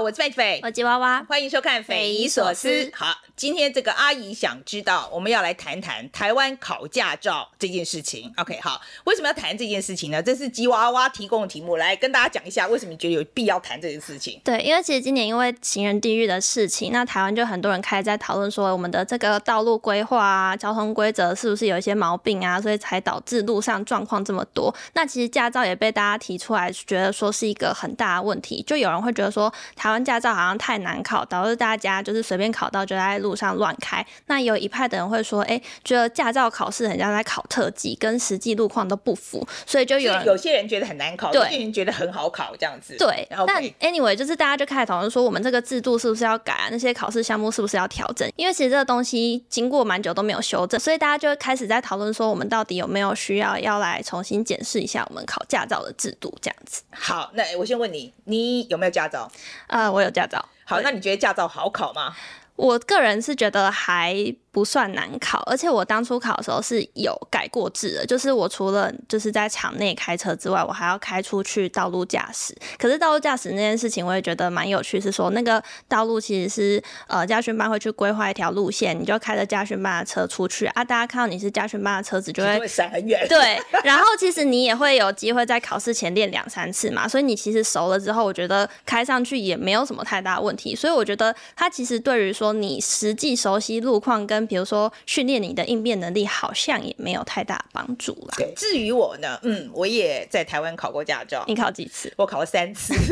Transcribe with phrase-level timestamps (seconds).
[0.00, 2.70] 好，我是贝贝，我吉娃娃，欢迎收看《匪夷所思》。
[2.94, 3.14] 好。
[3.36, 8.30] 今天这个阿姨想知道，我们要来谈谈台湾考驾照这件事情。
[8.36, 10.22] OK，好，为什么要谈这件事情呢？
[10.22, 14.38] 这是吉娃娃提供的题目，来跟大家讲一下，为什么你觉得有必要谈这件事情？
[14.44, 24.74] 对，因为其实今年因为行人地狱的事情，那台湾就很多人开始在讨论说，我们的这个道路规划啊、交通规则是不是有一些毛病啊，所以才导致路上状况这么多。
[24.92, 28.62] 那其实驾照也被大家提出来，觉得说是一个很大的问题。
[28.66, 42.96] 就有人会觉得说，台湾驾照好像太难考，导致大家就是随便考到就在路路上乱开，那有一派的人会说，哎、欸，觉得驾照考试很像在考特技，跟实际路况都不符，所以就有有些人觉得很难考，有些人觉得很好考，这样子。
[42.98, 46.68] 对，但 anyway，就是大家就开始讨论说，我们这个制度是不是要改啊？
[46.72, 48.28] 那些考试项目是不是要调整？
[48.34, 56.82] 因为其实这个东西经过蛮久都没有修正，所以大家就会开始在讨论说，我们到底有没有需要要来重新检视一下我们考驾照的制度，这样子。
[56.90, 59.30] 好，那我先问你，你有没有驾照？
[59.68, 60.44] 呃，我有驾照。
[60.64, 62.16] 好，那你觉得驾照好考吗？
[62.56, 64.14] 我个人是觉得还
[64.52, 72.54] 不算难考，而且我当初考的时候是有改过制的，就是我除了就是在场内开车之外，我还要开出去道路驾驶。
[72.76, 83.24] 可是道路驾驶那件事情，我也觉得蛮有趣，是说那个道路其实是呃驾训班会去规划一条路线，你就开着驾训班的车出去啊，大家看到你是驾训班的车子就会闪很远。
[83.28, 90.74] 对，然后其实你也会有机会在考试前练两三次嘛，所以你其实熟了之后，我觉得开上去也没有什么太大问题。
[90.74, 94.92] 所以我觉得它其实对于说你实际熟悉路况跟比如说。
[95.06, 98.34] 训练你的应变能力好像也没有太大帮助啦。
[98.36, 101.44] 对，至于我呢，嗯，我也在台湾考过驾照。
[101.48, 102.12] 你考几次？
[102.16, 102.94] 我考了三次。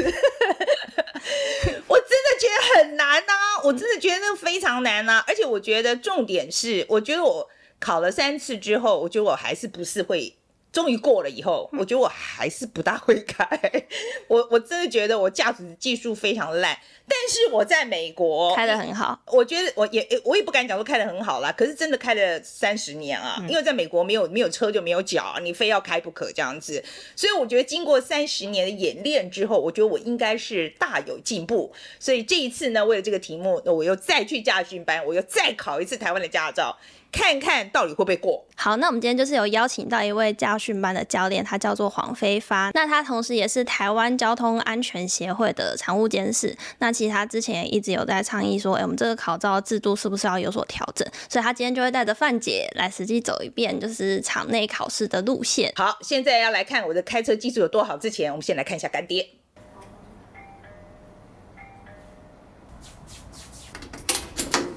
[1.88, 3.34] 我真的觉得很难啊！
[3.64, 5.24] 我真的觉得那个非常难啊！
[5.26, 7.48] 而且我觉得重点是，我觉得我
[7.80, 10.34] 考了三次之后，我觉得我还是不是会。
[10.78, 13.44] 终于过了以后，我觉得我还是不大会开。
[14.28, 16.78] 我我真的觉得我驾驶技术非常烂，
[17.08, 19.20] 但是我在美国开的很好。
[19.26, 23.44] 我觉得我也我也不敢讲说开的很好啦，可是真的开了三十年啊。
[23.48, 26.80] 因为在美国没有没有车就没有脚，你非要开不可这样子。
[27.16, 31.72] 所以我觉得经过三十年的演练之后，我觉得我应该是大有进步。
[31.98, 36.78] 所以这一次呢，为了这个题目，我又再去驾训班，我又再考一次台湾的驾照。
[37.10, 38.44] 看看到底会不会过。
[38.54, 42.70] 好，那我们今天就是有邀请到一位驾训班的教练，他叫做黄飞发。
[42.74, 46.56] 那他同时也是台湾交通安全协会的常务监事。
[46.78, 51.08] 那其实他之前也一直有在倡议说，哎、欸，我们这个考照制度是不是要有所调整？
[51.28, 55.72] 所以他今天就会带着范姐来实际走一遍，就是场内考试的路线。
[55.76, 57.96] 好，现在要来看我的开车技术有多好。
[57.96, 59.26] 之前我们先来看一下干爹。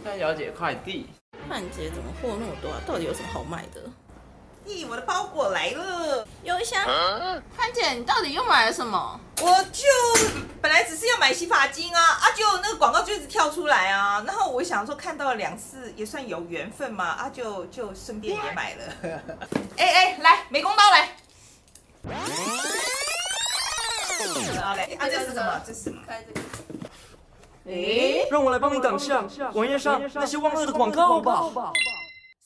[0.04, 1.06] 范小姐，快递。
[1.52, 2.80] 范姐怎么货那么多啊？
[2.88, 3.82] 到底有什么好卖的？
[4.66, 6.82] 咦，我的包裹来了，有一箱。
[7.58, 9.20] 范姐，你到底又买了什么？
[9.42, 9.84] 我就
[10.62, 18.84] 本来只是要买洗发精啊，啊，就那个广告就一直跳出来啊，然后我想说看到了两次也算有缘分嘛，啊就，就就顺便也买了。
[19.76, 21.10] 哎哎，来美工刀来。
[24.62, 25.62] 好嘞，啊，这是什么？
[25.68, 26.02] 这是什么？
[27.66, 29.24] 诶，让我来帮你挡下
[29.54, 31.44] 网页上那些万恶的广告吧。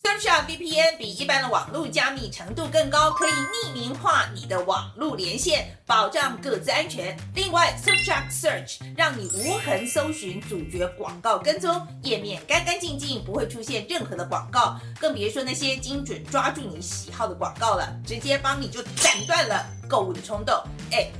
[0.04, 7.18] Surfshark VPN 比一般的网络加密程度更高，可以匿名化你的网络连线，保障各自安全。
[7.34, 20.56] 另外，Surfshark Search 让你无痕搜寻，阻绝广告跟踪，页面干干净净，不会出现任何的广告，更别说那些精准抓住你喜好的广告了，直接帮你就斩断了购物的冲动。
[20.92, 21.12] 诶。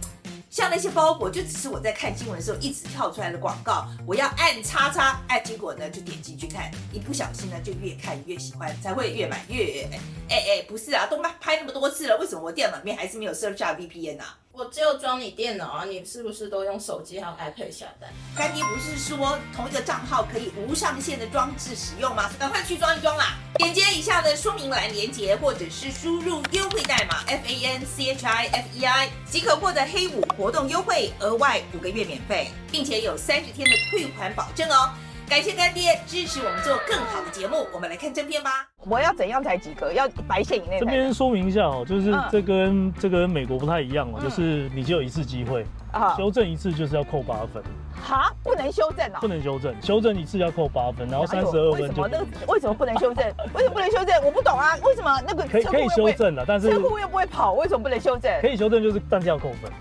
[0.56, 9.86] 像那些包裹，就只是我在看新闻的时候一直跳出来的广告，我要按叉叉，哎，结果呢就点进去看，一不小心呢就越看越喜欢，才会越买越。
[10.30, 14.38] 哎哎，不是啊，都拍那么多次了，为什么我电脑里面还是没有 Search VPN 啊？
[14.58, 18.10] 我只有装你电脑啊，你是不是都用手机还有 iPad 下单？
[18.38, 22.32] 干爹不是说同一个账号可以无上限的装置使用吗？
[22.40, 23.36] 赶快去装一装啦！
[23.58, 34.90] 点击以下的说明栏连接，或者是输入优惠代码 F A N C H I F E I 即可获得黑五活动优惠，额外五个月免费，并且有三十天的退款保证哦。
[35.28, 38.68] 感谢干爹支持我们做更好的节目，我们来看正片吧。
[38.88, 39.92] 我要怎样才及格？
[39.92, 40.80] 要白线以内。
[40.80, 47.64] 这边说明一下哦，就是这跟、嗯、这跟美国不太一样哦，就是你只有一次机会，嗯、修正一次就是要扣八分。
[48.04, 49.18] 哈，不能修正哦？
[49.20, 51.88] 不能修正，修正一次要扣八分，然后三十二分就。
[51.88, 52.08] 为什么？
[52.08, 53.26] 那为什么不能修正？
[53.56, 54.24] 为什么不能修正？
[54.24, 56.46] 我不懂啊，为什么那个可以可以修正了？
[56.48, 58.32] 但是车库又不会跑，为什么不能修正？
[58.42, 59.72] 可以修正就是但是要扣分。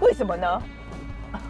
[0.00, 0.62] 为什么呢？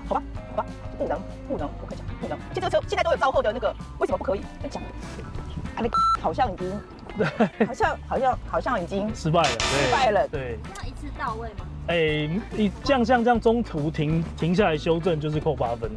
[0.06, 1.18] 好吧，好吧，不能，
[1.48, 2.38] 不能，我看一下，不能。
[2.54, 4.40] 这个车现在都有照后的那个，为什么不可以？
[4.62, 5.88] 再讲，啊，那
[6.20, 6.80] 好像已经，
[7.16, 10.58] 对，好像好像好像已经失败了，失败了，对。
[10.74, 11.66] 这样一次到位吗？
[11.88, 15.90] 哎，你这样像这样中途停停下来修正就是扣八分，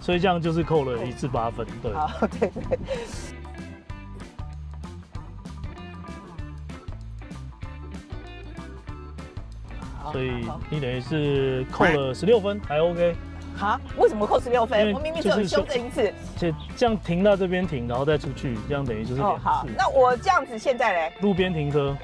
[0.00, 1.92] 所以这样就是扣了一次八分，对。
[1.92, 2.78] 好，对对。
[10.10, 13.14] 所以你等于是扣了十六分，还 OK。
[13.58, 14.92] 好，为什么扣十六分？
[14.92, 16.14] 我明明只有修正一次。
[16.36, 19.42] 且这样停到这边停，然后再出去，这样等于就是两次。
[19.42, 21.12] 好，那我这样子现在嘞？
[21.20, 21.96] 路边停车。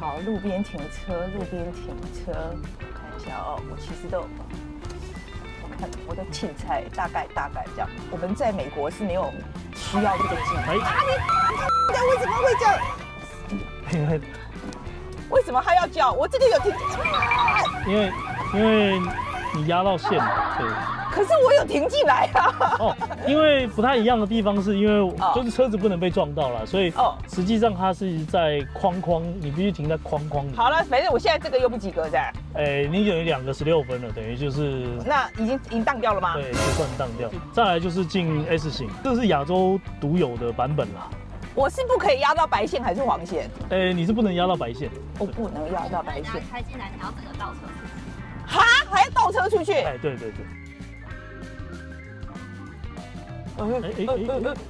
[0.00, 2.32] 好，路边停车，路边停车。
[2.32, 4.20] 我看一下哦，我其实都，
[5.62, 7.88] 我看我的器材大概大概这样。
[8.10, 9.30] 我们在美国是没有
[9.74, 10.64] 需要这个技能。
[10.64, 10.80] 哎，你
[11.92, 12.78] 你为什么会这样？
[13.92, 14.20] 因为。
[15.28, 16.10] 为什么他要叫？
[16.10, 16.72] 我这里有停。
[17.86, 18.12] 因为，
[18.54, 18.98] 因为
[19.54, 20.68] 你压到线了，对。
[21.12, 22.76] 可是我有停进来啊。
[22.78, 30.54] 哦，因为不太一样的地方是因为就是车子不能被撞到了，所以哦，实际上它是在框框，你必须停在框框里。
[30.54, 32.32] 好了，反正我现在这个又不及格在。
[32.54, 34.86] 哎，你等于两个十六分了，等于就是。
[35.04, 36.34] 那已经已经荡掉了吗？
[36.34, 37.28] 对，就算荡掉。
[37.52, 41.08] 再来就是进 S 型，这是亚洲独有的版本啦。
[41.56, 43.50] 我是不可以压到白线还是黄线？
[43.70, 44.88] 哎、欸，你是不能压到白线。
[45.18, 46.40] 我不能压到白线。
[46.52, 47.66] 开进来，你要整个倒车。
[48.50, 49.72] 哈，还要倒车出去？
[49.72, 50.44] 哎，对对对。
[53.58, 54.08] 哎哎哎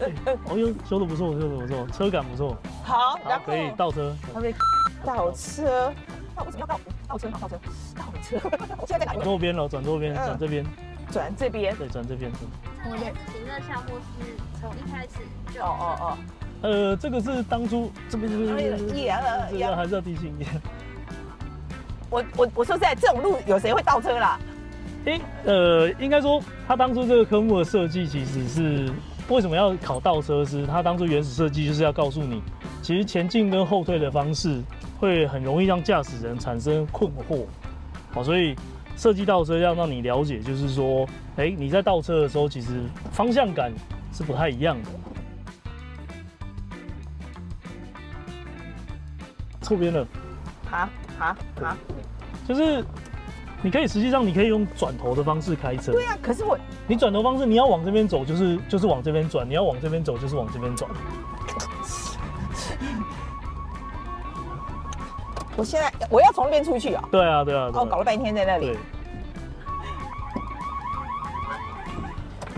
[0.01, 2.57] 哎哎，哦哟，修的不错，修的不错，车感不错。
[2.83, 4.15] 好，然后可以倒车。
[5.05, 5.93] 倒车？
[6.37, 7.29] 那为什么要倒倒车？
[7.31, 7.57] 倒车？
[7.97, 8.37] 倒车？
[8.79, 9.15] 我现在在哪？
[9.15, 10.67] 转右边了，转右边，转这边。
[11.13, 11.77] 转这边。
[11.77, 12.33] 对，转这边。
[12.83, 13.01] 从停
[13.47, 15.21] 车项目是从一开始
[15.55, 15.63] 就。
[15.63, 16.19] 哦哦哦。
[16.63, 18.47] 呃，这个是当初这边这边
[19.77, 20.51] 还是要提醒一下。
[22.11, 24.39] 我我我说实在，这种路有谁会倒车啦？
[25.07, 28.93] 哎，呃，应该说他当初这个科目的设计其实是
[29.29, 30.45] 为什么要考倒车？
[30.45, 32.43] 是他当初原始设计就是要告诉你，
[32.83, 34.61] 其实前进跟后退的方式
[34.99, 37.47] 会很容易让驾驶人产生困惑。
[38.13, 38.55] 好，所以
[38.97, 43.73] 设计倒车要让你了解，就是说，哎，你在倒车的时候，其实方向感
[44.13, 44.89] 是不太一样的。
[49.63, 50.07] 错边了，
[50.71, 51.77] 啊啊啊！
[52.49, 52.85] 就是
[53.63, 55.93] 你可以实际上你可以用转头的方式开车。
[55.93, 56.59] 对呀、啊，可是我
[56.89, 60.91] 你转头方式你要往这边走，就是就是往这边转；你要往这边走，就是往这边转。
[65.57, 67.05] 我现在我要从那边出去啊！
[67.13, 67.71] 对啊对啊！
[67.75, 68.67] 哦，搞了半天在那里。
[68.67, 68.77] 对。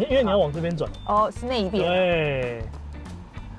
[0.08, 0.91] 因为你要往这边转。
[1.06, 1.85] 哦，是那一边。
[1.85, 2.62] 对。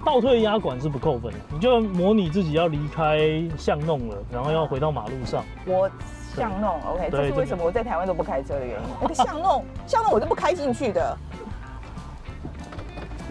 [0.06, 3.20] 倒退压管是不扣分的，你就模拟自己要离开
[3.58, 5.44] 巷弄了，然后要回到马路上。
[5.66, 5.90] 我
[6.36, 8.88] 巷弄，OK，这是为什么我在台湾都不开车的原因。
[9.02, 11.18] 那个巷弄，巷弄我都不开进去的。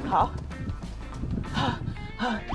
[0.09, 0.31] 好，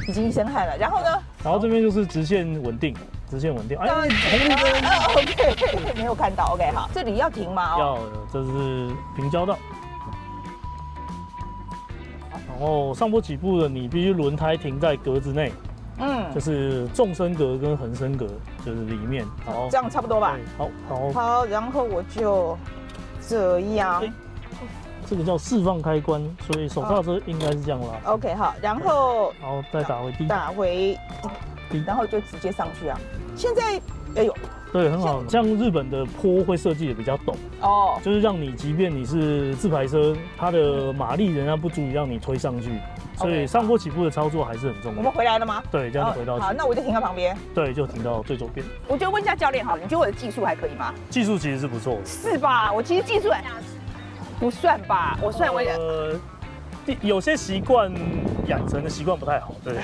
[0.08, 0.78] 已经一身汗了。
[0.78, 1.08] 然后呢？
[1.44, 2.96] 然后这边就是直线稳定，
[3.30, 3.78] 直线稳定。
[3.78, 4.58] 哎，红绿灯
[5.16, 7.76] ，OK，没有看到，OK，好，这里要停吗？
[7.78, 8.00] 要，
[8.32, 9.58] 这是平交道。
[12.58, 15.52] 然后上坡起步的，你必须轮胎停在格子内，
[16.00, 18.26] 嗯，就是纵升格跟横升格，
[18.66, 19.24] 就是里面。
[19.46, 20.36] 好，这样差不多吧？
[20.58, 22.58] 好，好，好，然后我就
[23.28, 24.04] 这样。
[25.08, 27.88] 这个叫释放开关，所以手刹车应该是这样啦。
[28.06, 30.98] OK，好，然后，然后再打回 D，打回
[31.70, 33.00] D，然后就直接上去啊。
[33.36, 33.80] 现在，
[34.16, 34.34] 哎呦。
[34.72, 35.24] 对，很好。
[35.28, 42.70] 像日本的坡会设计的比较陡哦，就是让你即便你是自排车，它的马力仍然不足以让你推上去，
[43.16, 44.98] 所以上坡起步的操作还是很重要。
[44.98, 45.64] 我们回来了吗？
[45.72, 46.38] 对，这样就回到。
[46.38, 47.36] 好，那我就停到旁边。
[47.56, 48.66] 对，就停到最左边。
[48.88, 50.94] 我就问一下教练，好，你觉得我的技术还可以吗？
[51.10, 52.06] 技术其实是不错的。
[52.06, 52.72] 是吧？
[52.74, 53.42] 我其实技术还
[54.40, 56.20] 不算吧，我算我呃，
[57.02, 57.92] 有些习惯
[58.48, 59.76] 养成的习惯不太好，对，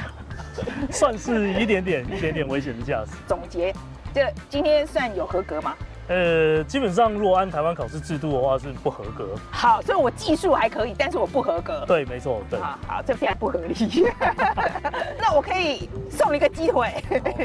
[0.92, 3.12] 算是一点点一点点危险的驾驶。
[3.28, 3.74] 总结。
[4.14, 5.74] 这今天算有合格吗？
[6.10, 9.30] 呃，基本上如果按台湾考试制度的话是不合格。
[9.50, 11.86] 好，所以我技术还可以，但是我不合格。
[11.88, 12.60] 对，没错，对。
[12.60, 13.74] 好，好，这非常不合理。
[15.18, 16.94] 那我可以送你一个鸡腿。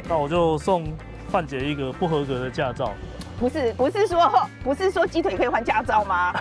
[0.08, 0.84] 那我就送
[1.28, 2.92] 范姐一个不合格的驾照。
[3.38, 6.34] 不是，不是说，不是说鸡腿可以换驾照吗？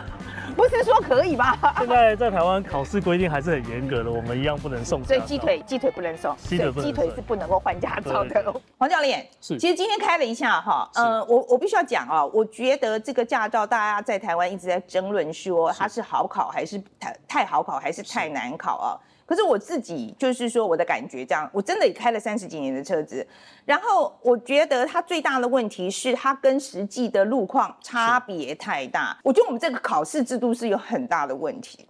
[0.58, 1.56] 不是说可以吗？
[1.78, 5.04] 现在在台湾考试规定还是很严格的，我们一样不能送。
[5.04, 6.36] 所以鸡腿，鸡腿不能送。
[6.38, 8.54] 鸡腿，鸡腿是不能够换驾照的。
[8.80, 18.90] 黄教练，是，其实今天开了一下哈，呃，我我必须要讲啊，我觉得这个驾照大家在台湾一直在争论说它是好考还是太太好考还是太难考啊。
[19.28, 23.28] 可是我自己就是说，我的感觉这样，我真的也开了三十几年的车子，
[23.66, 29.20] 然后我觉得它最大的问题是它跟实际的路况差别太大。
[29.24, 31.86] 我觉得我们这个考试制度是有很大的问题。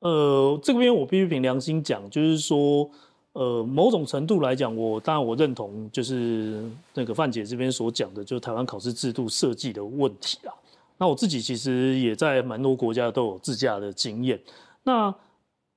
[0.00, 2.88] 呃，这边我必须凭良心讲，就是说，
[3.32, 10.52] 呃，某种程度来讲，我当然我认同，就是那个范姐这边所讲的，就是台湾考试制度设计的问题啊。
[10.98, 14.38] 那我自己其实也在蛮多国家都有自驾的经验。
[14.84, 15.12] 那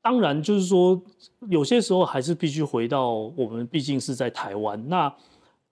[0.09, 0.99] 当然，就是说，
[1.49, 4.89] 有些时候还是必须回到我们，毕竟是在台湾。
[4.89, 5.13] 那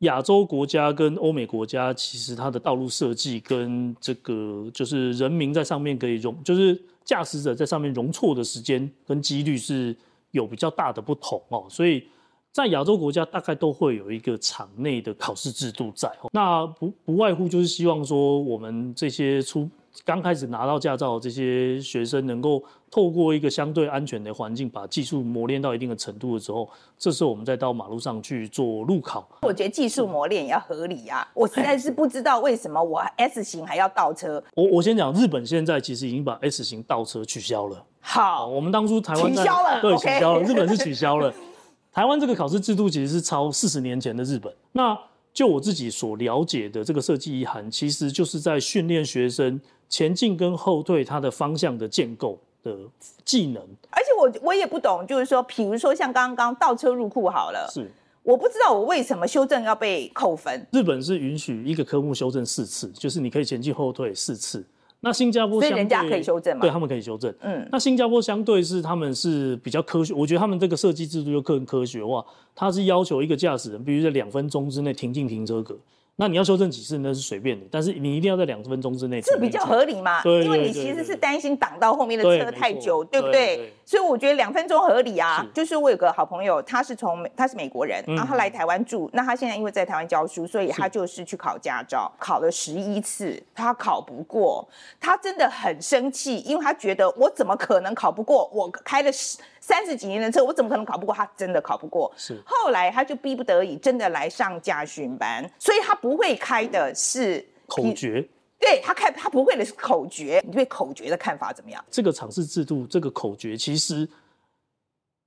[0.02, 9.98] 亚洲国家跟欧美国家，其实它的道路设计跟这个，就是人民在上面可以容，就是驾驶者在上面容错的时间跟几率是
[10.30, 11.66] 有比较大的不同哦。
[11.68, 12.04] 所以
[12.52, 16.16] 在亚洲国家，大概都会有一个场内的考试制度在。
[16.32, 19.68] 那不不外乎就是希望说，我们这些出。
[20.06, 29.28] 刚开始拿到驾照的这些学生，能够透过一个相对安全的环境，把技术磨练到一定的程度的时候，这时候我们再到马路上去做路考。
[29.42, 31.28] 我觉得技术磨练也要合理啊！
[31.36, 34.42] 我实在是不知道为什么我 S 型还要倒车。
[34.56, 37.84] 我我先讲，日本现在其实已经把 S 型倒车取消了。
[38.00, 40.44] 好，我们当初台湾取消了，对，取消了。
[40.44, 41.34] 日本是取消了。
[41.92, 44.54] 台湾这个考试制度其实是超四十年前的日本。
[44.72, 44.98] 那
[45.34, 49.60] 就我自己所了解的这个设计遗涵，其实就是在训练学生。
[49.90, 52.76] 前进跟后退，它的方向的建构的
[53.24, 57.90] 技能，而且我我也不懂，就是说，比如说像刚刚倒车入库好了，是
[58.24, 60.68] 我不知道我为什么修正要被扣分。
[60.72, 64.66] 日本是允许一个科目修正四次，就是你可以前进后退四次。
[65.00, 66.62] 那新加坡相对，所以人家可以修正嘛？
[66.62, 67.34] 对，他们可以修正。
[67.42, 72.26] 嗯，那新加坡相对是他们是比较科学，我觉得他们这个设计制度就更科学化，
[72.56, 75.78] 它是要求一个驾驶人必须在两分钟之内停进停车格。
[76.20, 79.22] 那你要修正几次那是随便的，但是你一定要在两分钟之内。
[79.22, 80.22] 这比较合理嘛？
[80.24, 83.74] 对，因为你其实是担心挡到后面的车太久，对，对不对？
[83.88, 85.42] 所以我觉得两分钟合理啊。
[85.42, 89.06] 是就是我有个好朋友，他是从他是美国人，然后他来台湾住。
[89.06, 94.68] 嗯、那他现在因为在台湾教书，所以他就是去考驾照，考了十一次，他考不过，
[95.00, 98.50] 他真的很生气，因为他觉得我怎么可能考不过？
[98.54, 99.38] 我开了十。
[99.60, 101.14] 三十几年的车，我怎么可能考不过？
[101.14, 102.10] 他真的考不过。
[102.16, 105.44] 是，后来他就逼不得已，真的来上驾训班。
[105.60, 108.26] 所以他不会开的是口诀，
[108.60, 110.42] 对他看他不会的是口诀。
[110.46, 111.84] 你对口诀的看法怎么样？
[111.90, 114.08] 这个场试制度，这个口诀其实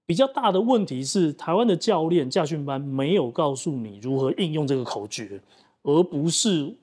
[0.06, 5.40] 比较大的问题是，台湾的教练驾训班没有告诉你如何应用这个口诀，
[5.82, 6.74] 而不是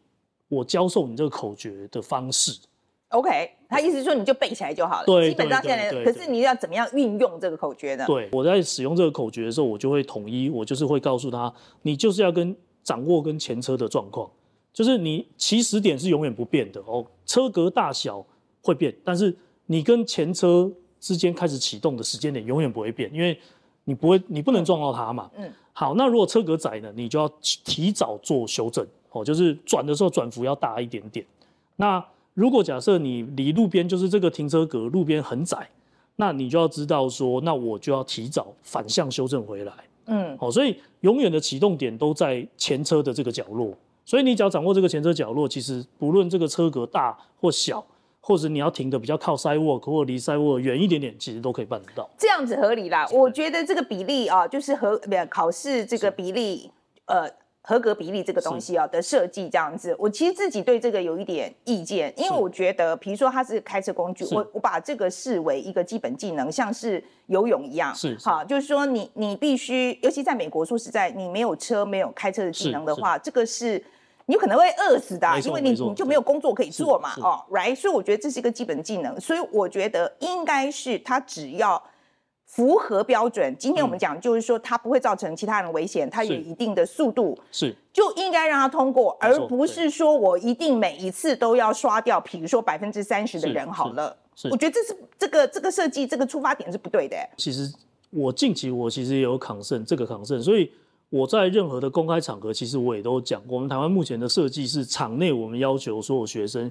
[0.47, 2.57] 我教授你这个口诀的方式。
[3.09, 5.05] OK，他意思说你就背起来就好了。
[5.05, 8.05] 对，基本上现在，可是你要怎么样运用这个口诀呢？
[8.05, 14.29] 对，我在使用这个口诀的时候，我就会统一，我就是会告诉他，你就是要跟掌握跟前车的状况，
[14.77, 18.23] 就是你起始点是永远不变的哦，车格大小
[18.61, 23.35] 会变，但是你跟前车之间开始启动的时间点永远不会变，因为
[23.85, 25.31] 你不会，你不能撞到它嘛。
[25.35, 25.51] 嗯。
[25.73, 31.25] 好，那如果车格窄呢，你就要提早做修正哦，就是转的时候转幅要大一点点。
[31.77, 32.05] 那
[32.35, 35.67] 如果假设你离路边就是这个停车格，路边很窄，
[36.17, 39.73] 那你就要知道说，那我就要提早反向修正回来。
[40.05, 43.75] 嗯，好，所以永远的启动点都在前车的这个角落，
[44.07, 47.85] 所以你只要掌握这个前车角落，其实不论这个车格大或小，
[48.21, 52.09] 或者你要停的比较靠 sidewalk 或离 sidewalk 远一点点，其实都可以办得到。
[52.17, 54.97] 这样子合理啦，我觉得这个比例啊，就是和
[55.29, 56.71] 考试这个比例，
[57.07, 57.29] 呃。
[57.69, 73.83] 合格比例这个东西啊的设计这样子，我其实自己对这个有一点意见，因为我觉得，比如说它是开车工具，我我把这个视为一个基本技能，像是游泳一样，是好，就是说你你必须，尤其在美国，说实在，你没有车没有开车的技能的话，这个是
[74.27, 81.81] 你有可能会饿死的，因为你你就没有工作可以做嘛，哦，right，所以我觉得这是一个基本技能，所以我觉得应该是他只要。
[82.49, 83.53] 符合标准。
[83.59, 94.15] 今天我们讲就是说，它不会造成其他人危险，它有一定的速度，是就应该让它通过，而不是说我一定每一次都要刷掉，比如说百分之三十的人好了。
[94.33, 97.17] 是，我觉得这是这个这个设计这个出发点是不对的。
[97.35, 97.69] 其实
[98.11, 100.71] 我近期我其实也有抗胜这个抗胜，所以
[101.09, 106.69] 我在任何的公开场合，其实我也都讲过，我们台湾目前的设计是场内我们要求所有学生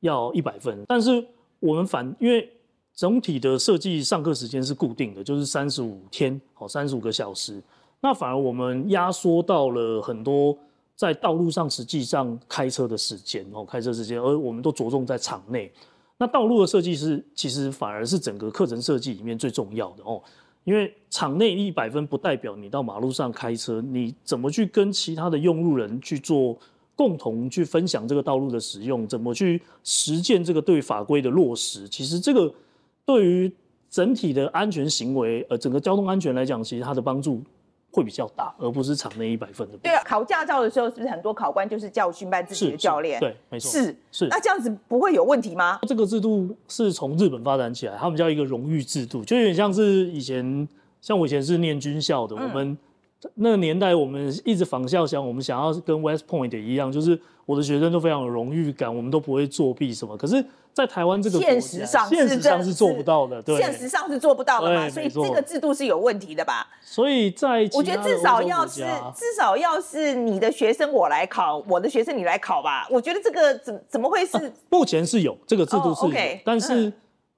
[0.00, 1.22] 要一百分，但是
[1.60, 2.50] 我们反因为
[2.94, 7.62] 整体的设计上课时间是固定的，就是三十五天，好，三十五个小时，
[8.00, 10.56] 那反而我们压缩到了很多
[10.94, 15.70] 在道路上实际上开车的时间哦，开车时间，而我们都着重在场内。
[16.16, 20.22] 那道路的设计是其实反而是整个课程设计里面最重要的哦。
[20.66, 26.58] 因为场内一百分不代表你到马路上开车，你怎么去跟其他的用路人去做
[26.96, 31.88] 共同去分享这个道路的使用，怎么去实践这个对法规的落实？
[31.88, 32.52] 其实这个
[33.04, 33.52] 对于
[33.88, 37.40] 整体的安全行为，呃，整个交通安全来讲，其实它的帮助
[37.90, 39.76] 会比较大，而不是场内一百分的。
[39.78, 43.18] 对啊，考驾照的时候，是不是很多考官就是教训班自己的教练？
[43.18, 43.70] 对，没错。
[43.70, 44.26] 是是。
[44.28, 45.78] 那这样子不会有问题吗？
[45.88, 50.68] 这个制度是从日本发展起来，他们叫一个荣誉制度，就有点像是以前，
[51.00, 52.78] 像我以前是念军校的，嗯、我们
[53.34, 60.16] 那个年代，我们一直仿效想，我们想要跟 West Point 一样，就是我的学生都非常有荣誉感，我们都不会作弊什么。
[60.16, 60.44] 可是。
[60.76, 66.68] 在台湾这个现实上，现实上是做不到的，对，现实上是做不到的嘛，所以这个制度是有问题的吧？
[66.82, 68.82] 所以在我觉得至少要是
[69.14, 72.86] 至少要是你的学生我来考，我的学生你来考吧。
[72.90, 74.36] 我觉得这个怎怎么会是？
[74.36, 76.92] 啊，目前是有这个制度是有，oh, okay, 但是、嗯、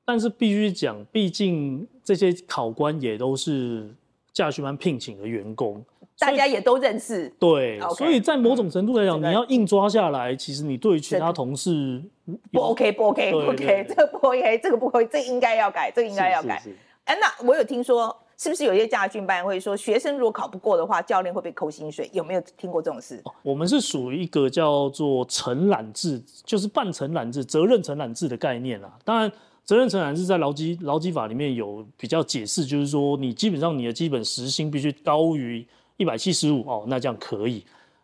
[0.04, 3.88] 但是必须讲，毕竟这些考官也都是
[4.33, 5.80] 驾训班聘请的员工。
[6.19, 12.03] 大家也都认识，对，okay, 所以在某种程度来讲，嗯、你要硬抓下来，其实你对于其他同事
[12.51, 16.61] 不 OK，不 OK，不 OK，这个不 OK，这个不 OK，这应该要改，这个应该要改。
[17.05, 22.11] 哎，那我有听说，是不是有些驾训班会说，学生如果考不过的话，教练会被扣薪水？
[22.13, 23.23] 有没有听过这种事？
[23.43, 28.93] 我们是属于一个叫做承揽制，就是半承揽制、责任承揽制的概念啦。
[29.05, 29.31] 当然，
[29.65, 35.65] 责任承揽制在劳基劳基法里面有比较解释，就是说你基本上你的基本时薪必须高于。
[35.99, 37.62] 一百七十五哦，那这样可以。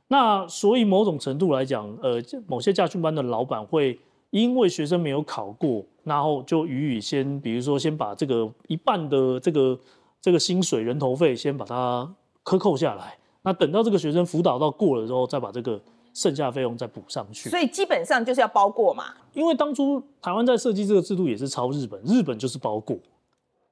[0.09, 3.99] 那所以某种程度来讲，呃，某些驾训班的老板会
[4.29, 9.79] 因为学生没有考过，然后就予以先，比如说先把这个一半的这个
[10.21, 13.17] 这个薪水人头费先把它克扣下来。
[13.43, 15.81] 那等到这个学生辅导到过了之后，再把这个
[16.13, 17.49] 剩下费用再补上去。
[17.49, 19.05] 所以基本上就是要包过嘛。
[19.33, 22.97] 因为当初台湾在设计这个制度也是抄日本，日本就是包过。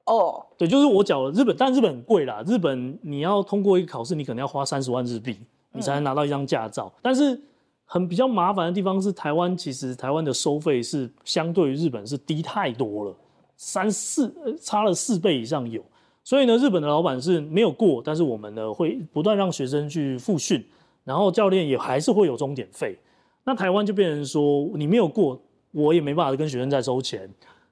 [0.05, 0.43] 哦，oh.
[0.57, 2.43] 对，就是我缴了日本，但日本很贵啦。
[2.45, 5.37] 日本你要通过一个考试，你可能要花三十万日币，
[5.71, 6.91] 你才能拿到一张驾照。
[6.95, 7.39] 嗯、但是
[7.85, 13.15] 很比较麻烦的地方是，台湾其实台湾的收费是相对于日本是低太多了，
[13.55, 15.81] 三四差了四倍以上有。
[16.25, 20.65] 所以呢，日本的老板是没有过，但是我们呢会不断让学生去复训，
[21.03, 22.97] 然后教练也还是会有终点费。
[23.43, 25.37] 那台湾就变成说，你没有过，
[25.71, 27.29] 我也没办法跟学生再收钱。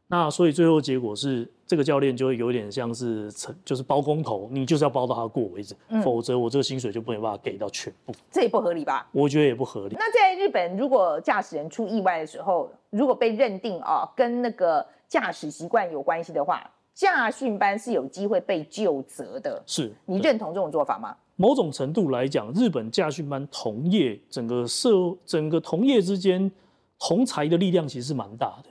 [0.08, 8.14] 那所以最后结果是，这个教练就会有点像是成，就是包工头，你就是要包到他过为止，嗯、否则我这个薪水就没办法给到全部。
[8.30, 9.08] 这也不合理吧？
[9.14, 9.96] 我觉得也不合理。
[9.98, 19.64] 那在日本，如果驾驶人出意外的时候，如果被认定啊跟那个驾驶习惯有关系的话，驾训班是有机会被就责的。
[19.66, 21.16] 是你认同这种做法吗？
[21.38, 24.90] 某种程度来讲，日本驾训班同业整个社
[25.26, 26.52] 整个同业之间
[27.00, 28.70] 同才的力量其实是蛮大的。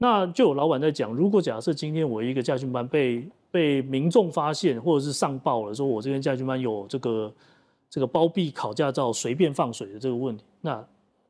[0.00, 7.34] 那就有老板在讲，如果假设今天我一个驾训班被被民众发现，或者是上报了，说我这边驾训班有这个
[7.90, 10.86] 这个包庇考驾照、随便放水的这个问题，那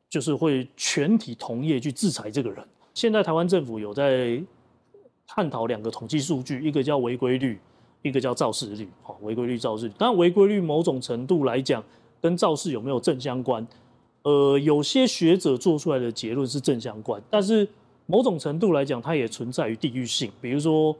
[0.07, 2.63] 就是会全体同业去制裁这个人。
[2.93, 4.39] 现在台湾政府有在
[5.25, 7.59] 探讨两个统计数据，一个叫违规率，
[8.03, 8.87] 一个叫肇事率。
[9.01, 11.83] 好，违规率、肇事率，当然违规率某种程度来讲
[12.21, 13.65] 跟肇事有没有正相关？
[14.21, 17.67] 呃，有些学者做出来的结论是正相关，但是。
[18.11, 20.31] 某种程度来讲，它也存在于地域性。
[20.41, 20.95] 比如说，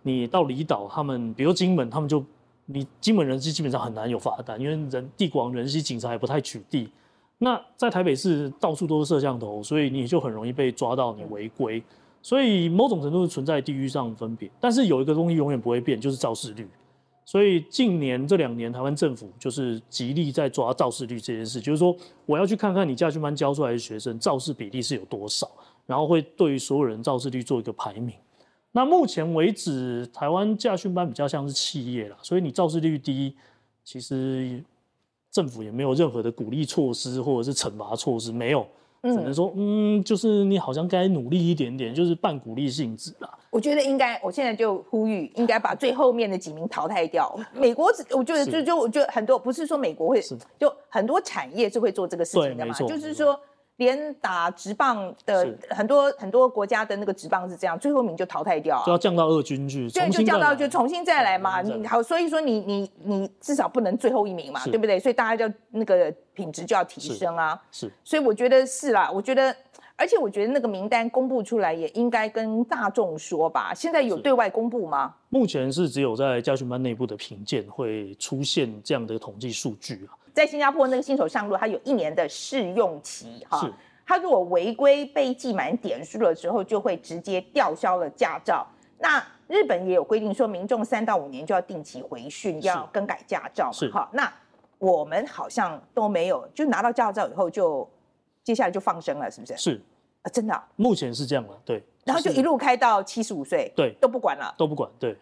[0.00, 2.24] 你到离岛，他们，比如金门，他们就
[2.64, 6.88] 你金门人基基本上很难有罚单，因为人地广人稀，警察也不太取缔。
[7.36, 11.82] 那在台北市到处都是摄像头，所以你就很容易被抓到你违规。
[12.22, 14.50] 所以某种程度是存在地域上的分别。
[14.58, 16.66] 但是有一个东西永远不会变，就是肇事率。
[17.26, 25.46] 所以近年这两年，台湾政府就是极力在抓肇事率这件事，就是说我要去看看你驾训班教出来的学生肇事比例是有多少。
[25.86, 28.14] 然后会对于所有人肇事率做一个排名。
[28.76, 33.36] 那目前为止，台湾驾训班比较像是企业啦，所以你肇事率低，
[33.84, 34.60] 其实
[35.30, 38.66] 政府也没有任何的鼓励措施或者是惩罚措施，没有，
[39.02, 43.38] 只能说，嗯，就是你好像该努力一点点，就是半鼓励性质啦。
[43.50, 47.32] 我觉得应该，我现在就呼吁，应该把最后面的几名淘汰掉。
[47.52, 50.20] 美国，我觉得就就我觉得很多，不是说美国会，
[50.58, 53.38] 就很多产业是会做这个事情的嘛，就是说。
[53.76, 61.60] 连打直棒的很多很多国家的那个直棒是这样，最后一名就淘汰掉，就要降到二军去，对，就降到就重新再来嘛。
[61.60, 65.00] 你好，所以说你你你至少不能最后一名嘛，对不对？
[65.00, 67.60] 所以大家就那个品质就要提升啊。
[67.72, 69.54] 是，所以我觉得是啦，我觉得，
[69.96, 73.74] 而且我觉得那个名单公布出来也应该跟大众说吧。
[73.74, 75.14] 现在有对外公布吗？
[75.30, 80.14] 目前是只有在家训班内部的评鉴会出现这样的统计数据啊。
[80.34, 83.70] 在新加坡那个新手上路，他有一年的试用期哈。
[84.06, 88.66] 他如果违规被记满点数了之后，就会直接吊销了驾照。
[88.98, 93.88] 那日本也有规定说，民众三到五年就要定期回训，要更改驾照嘛。
[93.92, 94.30] 哈，那
[94.78, 97.88] 我们好像都没有，就拿到驾照以后就
[98.42, 99.56] 接下来就放生了，是不是？
[99.56, 99.82] 是
[100.22, 100.68] 啊，真的啊。
[100.76, 101.82] 目前是这样的，对。
[102.04, 105.16] 然后就一路开到七十五岁，对，都不管了，都不管，对。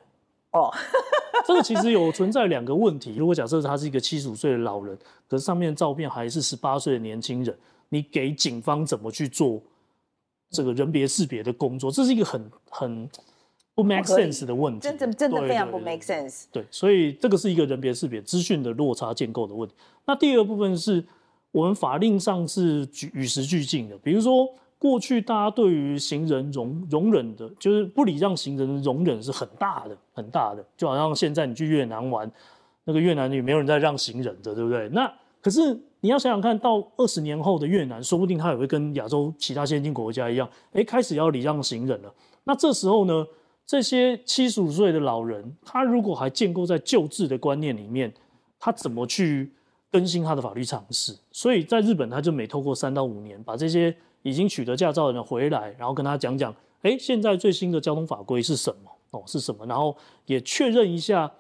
[0.53, 0.73] 哦，
[1.47, 3.15] 这个其实有存在两个问题。
[3.17, 4.97] 如果假设他是一个七十五岁的老人，
[5.29, 7.57] 可是上面的照片还是十八岁的年轻人，
[7.89, 9.61] 你给警方怎么去做
[10.51, 11.91] 这个人别识别的工作？
[11.91, 13.11] 这是一个很很
[13.75, 16.45] 不 make sense 的问题，真的真的非常不 make sense。
[16.53, 19.75] 对，所以这个是一个人别识别资讯的落差建构的问题。
[20.07, 21.05] 那第二部分是
[21.51, 24.49] 我们法令上是与时俱进的，比如说。
[24.83, 30.65] 过去大家对于行人容容忍的，就是不礼让行人的容忍是很大的，很大的。
[30.77, 32.29] 就好像现在你去越南玩，
[32.83, 34.89] 那个越南也没有人在让行人的，对不对？
[34.89, 35.09] 那
[35.41, 42.13] 可是你要想想看到二十年后的越南，说不定他也会跟亚洲其他先进国家一样，哎，开始要礼让行人了。
[42.43, 43.25] 那这时候呢，
[43.65, 48.13] 这些七十五岁的老人，他如果还建构在旧制的观念里面，
[48.59, 49.53] 他怎么去
[49.93, 51.17] 更新他的法律常识？
[51.31, 53.97] 所以在日本，他就每透过三到五年把这些。
[54.23, 58.91] 已经取得驾照的人回来，然后跟他讲讲，哎，现在最新的交通法规是什么？
[59.11, 59.67] 哦，是什么？
[59.67, 61.31] 然后也确认一下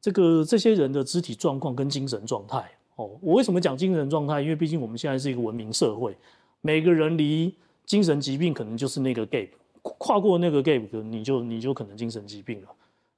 [0.00, 2.70] 这个这些人的肢体状况跟精神状态。
[2.96, 4.40] 哦，我为什么讲精神状态？
[4.40, 6.16] 因为毕竟我们现在是一个文明社会，
[6.60, 7.54] 每个人离
[7.86, 9.48] 精神疾病可能就是那个 gap，
[9.82, 12.68] 跨过那个 gap，你就你就可能精神疾病了。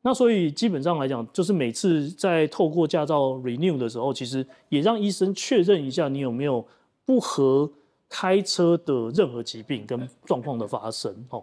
[0.03, 6.67] 那所以基本上来讲，就是每次在透过驾照 renew 的时候，其实也让医生确认一下你有没有
[7.07, 7.71] 不合。
[8.14, 11.42] 开车的任何疾病跟状况的发生，哦，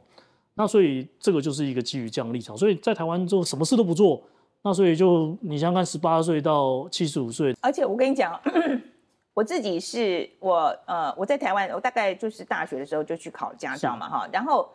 [0.54, 4.22] 那所以这个就是一个基于这样的立场，所以在台湾就什么事都不做，
[4.62, 8.40] 那所以就你想想看，十八岁到七十五岁，而且我跟你讲，
[9.34, 14.70] 我自己是我呃我在台湾，我大概就是大学的时候就去考驾照嘛哈，然后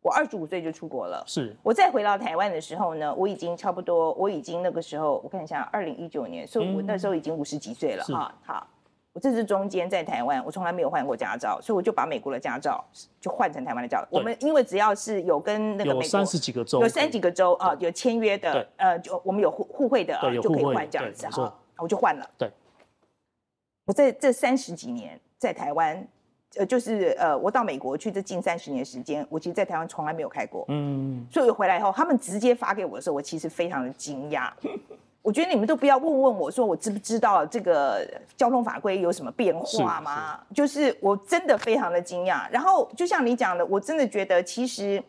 [0.00, 1.56] 我二十五岁就出国了，是。
[1.64, 8.64] 我再回到台湾的时候呢，我已经差不多，我已经那个时候我看一下，二零一九年，所以我那时候已经五十几岁了哈，好。
[9.12, 12.82] 我这是中间在台湾，我从来没有换过驾照，所以我就把美国的驾照
[13.20, 14.08] 就换成台湾的驾照。
[14.10, 21.54] 我们因为只要是有跟那个美国有三十几个州，有三几个州啊，有签约的，呃，就我们有互互惠的，就可以换这样子哈。
[21.76, 22.30] 我就换了。
[22.38, 22.50] 对，
[23.84, 26.08] 我在这三十几年在台湾，
[26.54, 30.64] 呃，就是呃，我到美国去这近三十年时间，我其实在台湾从来没有开过。
[30.68, 34.50] 嗯，所以回来以后，他们直接发给我的时候，我其实非常的惊讶。
[35.22, 38.04] 我觉得你们都不要问问我说我知不知道这个
[38.36, 40.40] 交通法规有什么变化吗？
[40.48, 42.50] 是是就是我真的非常的惊讶。
[42.50, 45.00] 然后就像你讲的，我真的觉得其实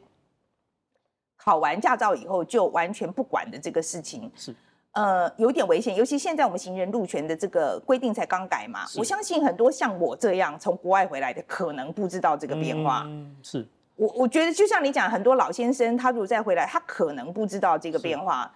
[1.36, 4.56] 考完驾照以后就完全不管的这个事情是
[4.91, 5.95] 呃有点危险。
[5.95, 13.02] 尤其现在我们行人路权的这个规定才刚改嘛，我相信很多像我这样从国外回来的可能不知道这个变化。
[13.08, 18.52] 嗯，是我我觉得就像你讲，很多老先生他如果再回来，他可能不知道这个变化。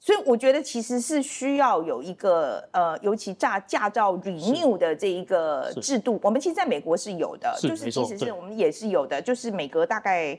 [0.00, 10.38] 所以我觉得其实是需要有一个呃，尤其驾驾照 renew 的这一个制度，我们其实在美国是有的，是就是其实是我们也是有的，就是每隔大概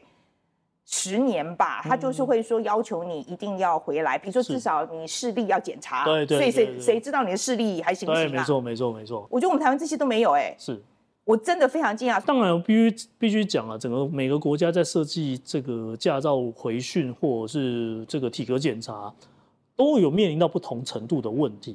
[0.86, 8.30] 十年吧，他就是会说要求你一定要回来，比如说至少你视力要检查，对对，所以谁谁知道你的视力还行不行啊？
[8.32, 10.82] 没错没错没错，我觉得我们台湾这些都没有哎，是
[11.26, 12.20] 我真的非常惊讶。
[12.22, 19.14] 当然必须必须讲啊，整个每个国家在设计这个驾照回训或者是这个体格检查。
[19.80, 21.74] 都有面临到不同程度的问题，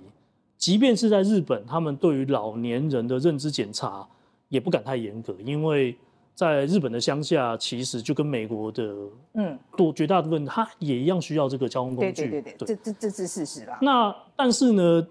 [0.59, 4.07] 即便是在日本，他们对于老年人的认知检查
[4.51, 5.97] 也不敢太严格，因为
[6.35, 8.95] 在日本的乡下，其实就跟美国的
[9.33, 12.29] 嗯多绝大部分，他也一样需要这个交通工具。
[12.29, 13.79] 对对对这这这是事实啦。
[13.81, 15.07] 那但是呢，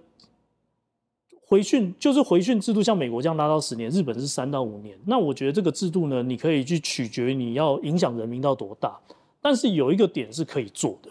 [1.47, 4.95] 回训就是回训制度，像美国这样拉到十年，日本是三到五年。
[5.03, 8.99] 那我觉得这个制度呢，你可以去取决于你要影响人民到多大，
[9.41, 11.09] 但是有一个点是可以做的，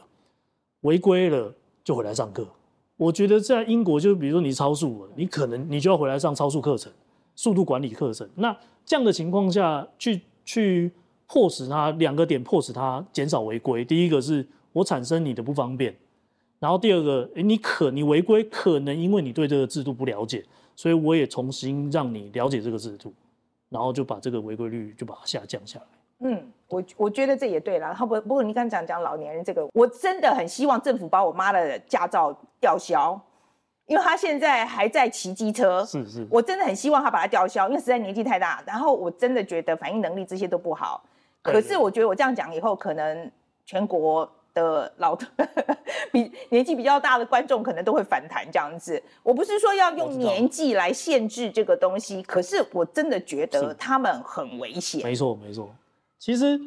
[0.82, 1.52] 违规了。
[1.84, 2.46] 就回来上课，
[2.96, 6.92] 我觉得在英国，就是比如说你超速了，你可能你就要回来上超速课程、
[7.34, 8.28] 速度管理课程。
[8.36, 10.92] 那这样的情况下去去
[11.26, 13.84] 迫使他两个点，迫使他减少违规。
[13.84, 15.96] 第一个是我产生你的不方便，
[16.58, 20.44] 然后第二个，诶，你可你违规可能因为你对这个制度不了解，
[20.76, 23.12] 所以我也重新让你了解这个制度。
[23.68, 25.86] 然后就把这个违规率就把它下降下来。
[26.22, 27.86] 嗯，我我觉得这也对了。
[27.86, 33.20] 然后不不过你刚刚讲讲老年人这个，我真的很希望政府把我妈的驾照吊销，
[33.86, 35.84] 因为她现在还在骑机车。
[35.84, 38.62] 是是，我真的很希望她把它吊销，因为实在年纪太大。
[38.66, 41.02] 然后我真的觉得反应能力这些都不好。
[41.42, 43.30] 可是我觉得我这样讲以后，可能
[43.66, 45.26] 全国的老的
[46.12, 49.02] 比年纪比较大的观众可能都会反弹这样子。
[49.24, 55.02] 我不是说要用年纪来限制这个东西，可是我真的觉得他们很危险。
[55.02, 55.68] 没错没错。
[56.22, 56.60] 其实，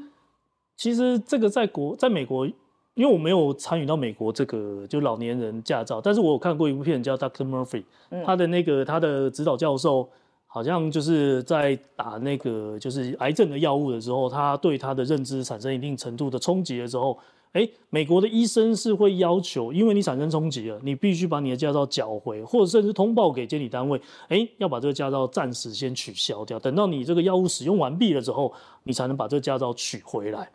[0.76, 7.48] 其实这个在国，在美国，因为我没有参与到美国这个就老年人驾照，但是我有看过一部片叫《Dr.
[7.48, 7.82] Murphy》，
[8.26, 10.10] 他的那个他的指导教授
[10.46, 17.18] 好像就是在打那个就是癌症的药物的时候，他对他的认知产生一定程度的冲击的时候。
[17.56, 30.50] 哎，美国的医生是会要求，因为你产生冲击了，你必须把你的驾照缴回，或者甚至通报给监理单位，哎，要把这个驾照暂时先取消掉，等到你这个药物使用完毕了之后，你才能把这个驾照取回来。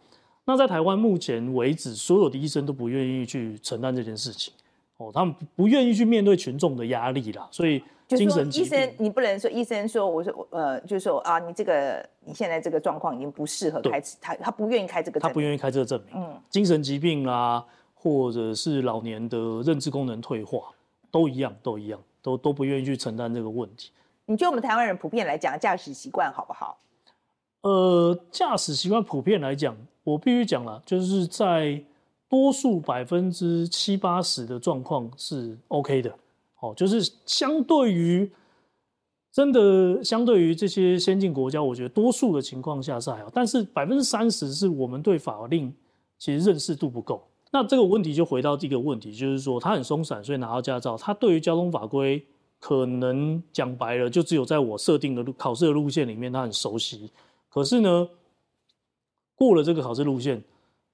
[0.44, 4.52] 那在台湾目前为止，所有的医生都不愿意去承担这件事情，
[4.98, 7.82] 哦，他们不愿意去面对群众的压力啦，所以。
[8.16, 16.14] 精神医生，你不能说医生说，我说呃，就是说啊，你这个你现在这个状况已经不适合开，他他不愿意开这个，他不愿意开这个证明。
[16.16, 20.73] 嗯，精神疾病啊，或者是老年的认知功能退化，
[21.11, 23.90] 都一样，都一样，都都不愿意去承担这个问题。
[24.27, 26.79] 你觉得我们台湾人普遍来讲，驾驶习惯好不好？
[27.62, 31.83] 呃，驾驶习惯普遍来讲，我必须讲了，就是在
[32.29, 36.12] 多数百分之七八十的状况是 OK 的。
[36.61, 38.31] 哦，就是相对于
[39.33, 45.73] 真的，相对于这些先进国家，我觉得多数的情况下是还好，但是百分之三十是我们对法令
[46.18, 47.27] 其实认识度不够。
[47.53, 52.25] 那这个问题就回到第一个问题，就是说他很松散，所以拿到驾照，他对于交通法规
[52.59, 57.11] 可能讲白了，就只有在我设定的路考试的路线里面，他很熟悉。
[57.49, 58.09] 可是呢，
[59.35, 60.42] 过了这个考试路线，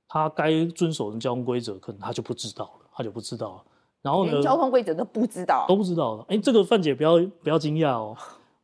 [0.09, 3.65] 他该遵守的交通规则，可能他就不知道了，他就不知道了。
[4.07, 6.25] 然后呢，交通规则都不知道，都不知道。
[6.29, 8.17] 哎，这个范姐不要不要惊讶哦，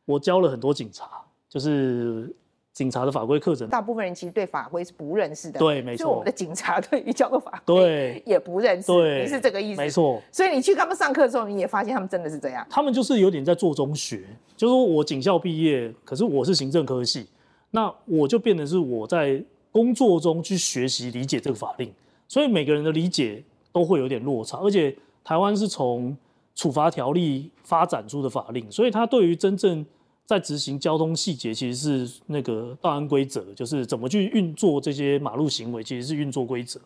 [0.05, 1.05] 我教了很多警察，
[1.49, 2.33] 就是
[2.71, 3.67] 警察的法规课程。
[3.67, 6.09] 大部分人其实对法规是不认识的，对，没错。
[6.09, 10.21] 我们的警察对于交通法规 也不认识，对，你是这个意思，没错。
[10.31, 12.65] 所以你去他们上课的时候，你也发现他们真的是这样。
[12.69, 14.23] 他们就是有点在做中学，
[14.55, 17.27] 就是说我警校毕业，可是我是行政科系，
[17.71, 21.91] 那我就变得是我在工作中去学习理解这个法令，
[22.29, 24.95] 所以每个人的理解都会有点落差，而且。
[25.23, 26.15] 台湾是从
[26.55, 29.85] 处罚条例发展出的法令，所以它对于真正
[30.25, 36.79] 在执行交通细节，其实是那个道安规则，就是怎么去运作这些马路行为，其实是运作规则，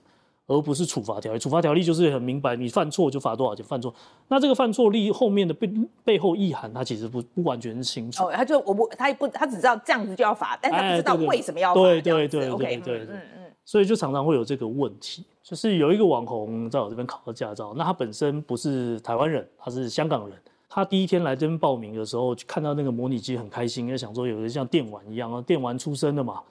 [0.47, 1.39] 而不是处罚条例。
[1.39, 3.93] 处罚条例就是很明白，你犯错就罚多少钱，犯错。
[4.29, 5.69] 那这个犯错例后面的背
[6.03, 8.23] 背后意涵，它其实不不完全是清楚。
[8.23, 11.81] 哦，他就我不，他不，他只知道这样子就要罚，但他不知道为什么要罚。
[11.81, 13.46] 对对对对对，嗯嗯。
[13.67, 15.25] 所以就常常会有这个问题。
[15.43, 20.37] 就是有一个网红在我这边考了驾照，那他本身不是台湾人，他是香港人。
[20.69, 26.41] 他第一天来这边报名的时候，就看到那个模拟机很开心，因为想说有的像电玩一样啊，电玩出身的嘛，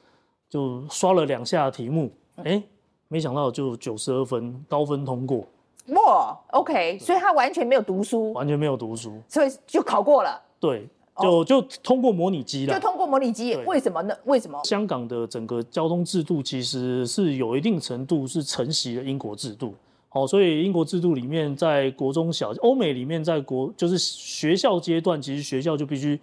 [0.51, 2.63] 就刷了两下题目，哎、欸，
[3.09, 5.47] 没想到就九十二分，高分通过。
[5.89, 10.39] 哇，OK，所以他完全没有读书，完全没有读书，所以就考过了。
[10.61, 10.87] 对。
[11.23, 14.15] 就就通过模拟机了，就通过模拟机，为什么呢？
[14.25, 14.61] 为什么？
[14.65, 19.75] 香港的整个交通制度其实是有一定程度是承袭了英国制度，
[20.11, 26.21] 好，所以英国制度里面，在国中小、欧美里面，在国就是学校阶段，其实学校就必须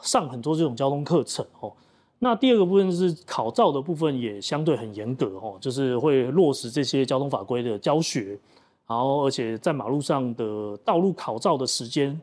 [0.00, 1.72] 上很多这种交通课程哦。
[2.18, 8.36] 那第二个部分是考照的部分，也相对很严格哦，就是会落实这些交通法规的教学，
[8.88, 12.20] 然后而且在马路上的道路考照的时间。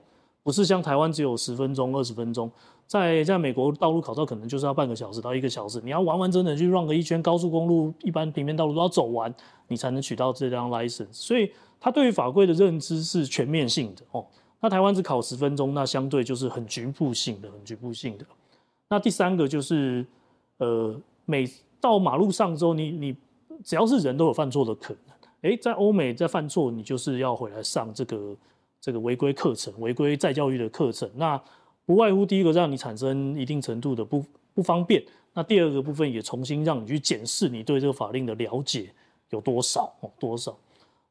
[0.50, 2.50] 不是像台湾只有十分钟、二十分钟，
[2.88, 9.32] 在在美国道路考照可能就是要半个小时到一个小时，你要完完整整去 run 个一圈高速公路，一般平面道路都要走完，
[9.68, 11.14] 你才能取到这张 license。
[11.14, 14.26] 所以他对于法规的认知是全面性的哦。
[14.60, 18.26] 那台湾只考十分钟，那相对就是很局部性的、很局部性的。
[18.90, 20.04] 那第三个就是，
[20.58, 21.48] 呃，每
[21.80, 23.16] 到马路上之后，你你
[23.64, 25.52] 只要是人都有犯错的可能。
[25.52, 28.36] 诶，在欧美在犯错，你就是要回来上这个。
[28.82, 31.42] 这个违规课程、违规再教育的课程，那
[31.86, 38.94] 不外乎第一个让你产生一定程度的不不方便，那第二个部分也重新让你去检视你对这个法令的了解
[39.30, 40.58] 有多少哦，多少。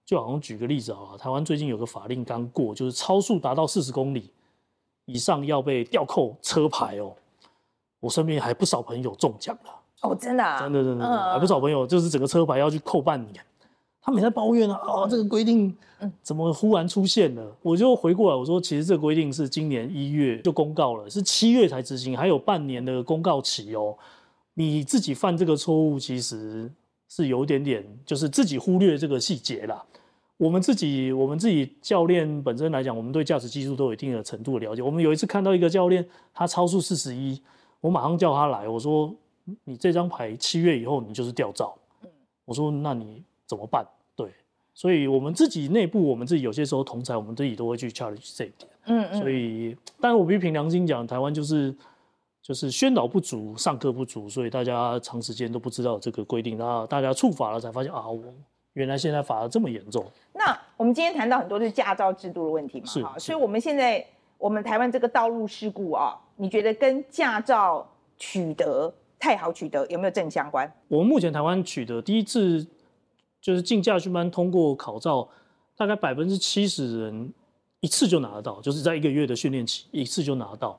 [0.04, 4.31] 就好像举个例子啊，台湾最近有个法令刚过，就是超速达到四十公里
[5.04, 7.12] 以上要被吊扣车牌哦。
[8.00, 13.44] 我身边还不少朋友中奖了哦，真的、啊，真的真的，还不少朋友就是整个车牌要去扣半年。
[14.09, 15.77] 他们在抱怨啊，啊，这个规定
[16.23, 17.55] 怎么忽然出现了？
[17.61, 23.94] 我就回过来我说，其实这个规定是今年一月就公告了，是七月才执行，还有半年的公告期哦。
[24.55, 26.73] 你自己犯这个错误，其实
[27.07, 29.85] 是有一点点，就是自己忽略这个细节啦。
[30.38, 34.81] 我们自己，我们自己教练本身来讲，我们对驾驶技术都有一定的程度的了解。
[34.81, 37.38] 我们有一次看到一个教练，他超速四十一，
[37.83, 39.14] 我马上叫他来，我说
[39.64, 41.77] ：“你这张牌七月以后你就是吊照。”
[42.47, 43.87] 我说：“那你怎么办？”
[44.79, 48.71] 对，所以我们自己内部，我们自己有些时候同侪，我们自己都会去 challenge 这一点。
[48.87, 49.21] 嗯嗯。
[49.21, 51.75] 所以，但是我必须凭良心讲，台湾就是
[52.43, 58.23] 就是宣导不足，上课不足，所以大家长时间都不知道这个规定，然后大家触法了才发现啊，我。
[58.75, 60.05] 原来现在罚得这么严重。
[60.33, 64.05] 那我们今天谈到很多是驾照制度的问题嘛，是，所以我们现在
[64.37, 67.85] 我们台湾这个道路事故啊，你觉得跟驾照
[68.17, 70.71] 取得太好取得有没有正相关？
[70.87, 72.64] 我们目前台湾取得第一次
[73.40, 75.29] 就是进驾训班通过考照，
[75.77, 77.33] 大概百分之七十人
[77.81, 80.79] 一次就拿得到，就是在一个月的训练期一次就拿到。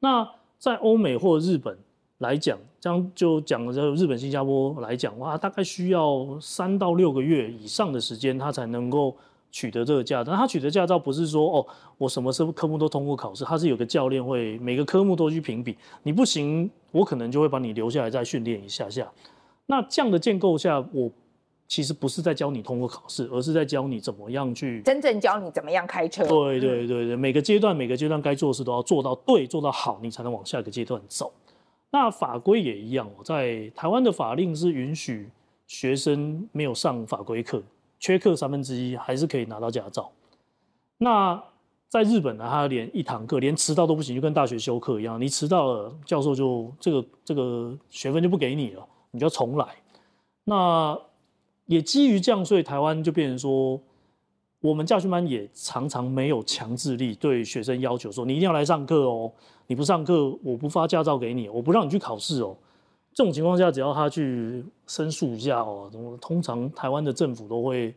[0.00, 1.78] 那在欧美或日本。
[2.20, 9.16] 来讲，这样就讲这日本、新加坡来讲，哇，大概需要三到六个月以上的时间，他才能够
[9.52, 10.32] 取得这个驾照。
[10.32, 11.66] 但他取得驾照不是说哦，
[11.96, 19.08] 我什么科目都通过考试，他是有个教练会每个科目都去评比，你不行，我可能就会把你留下来再训练一下下。
[19.66, 21.08] 那这样的建构下，我
[21.68, 26.26] 其实不是在教你通过考试，而是在教你怎么样去真正教你怎么样开车。
[26.26, 31.30] 对对对对，每个阶段每个阶段该做的事都要做到对，做到好，你才能往下一个阶段走。
[31.90, 35.30] 那法规也一样，在台湾的法令是允许
[35.66, 37.62] 学生没有上法规课，
[38.00, 40.10] 缺课三分之一还是可以拿到驾照。
[40.96, 41.42] 那
[41.88, 49.66] 在日本呢，他连一堂课连迟到都不行，就跟大学修课一样，你迟到了，教授就这个这个学分就不给你了，你就要重来。
[50.44, 50.98] 那
[51.68, 53.80] 也基于这样，所以台湾就变成说，
[54.60, 59.30] 我们驾训班也常常没有强制力对学生要求说，你一定要来上课哦。
[59.66, 62.56] 你不上课，我不发驾照给你，我不让你去考试哦。
[63.12, 67.94] 这种情况下，只要他去申诉一下哦，通常台湾的政府都会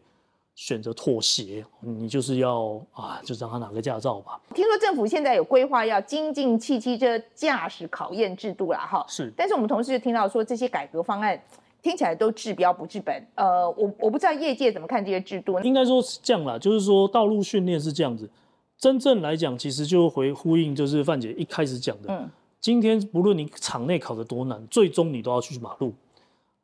[0.53, 4.37] 选择妥协，你就是要啊，就让他拿个驾照吧。
[4.53, 9.05] 听说政府现在有规划要精进汽机车驾驶考验制度啦，哈。
[9.07, 9.31] 是。
[9.37, 11.41] 但是我们同事就听到说，这些改革方案
[11.81, 13.27] 听起来都治标不治本。
[13.35, 15.59] 呃，我我不知道业界怎么看这些制度。
[15.61, 18.29] 应该说是这样啦，就是说道路训练是这样子。
[18.77, 22.13] 真正来讲，其实就回呼应，就是范姐一开始讲的。
[22.13, 25.93] 嗯，今天不论你场内考得多难，最终你都要去马路。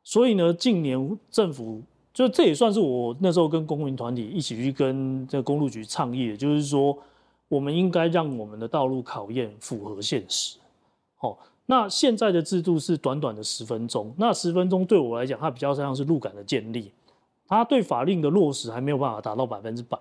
[0.04, 1.82] 所以呢，近年政府
[2.14, 6.98] 就这也算是我那时候跟公民团体一起去跟这个公路局倡议的，就是说
[7.48, 10.58] 我们应该让我们的道路考验符合现实。
[11.18, 16.92] 好，那现在的制度是短短的十分钟，那十分钟对我来讲，它比较像是路感的建立，
[17.48, 19.98] 它对法令的落实还没有办法达到百分之百。